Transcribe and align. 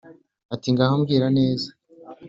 ati"ngaho 0.55 0.93
mbwira 1.01 1.27
neza" 1.37 1.67